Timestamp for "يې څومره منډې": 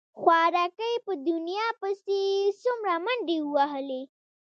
2.33-3.37